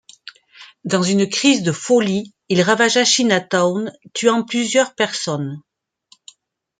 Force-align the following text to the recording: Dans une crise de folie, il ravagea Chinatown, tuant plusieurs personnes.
Dans 0.83 1.03
une 1.03 1.29
crise 1.29 1.61
de 1.61 1.71
folie, 1.71 2.33
il 2.49 2.63
ravagea 2.63 3.03
Chinatown, 3.05 3.93
tuant 4.15 4.43
plusieurs 4.43 4.95
personnes. 4.95 5.61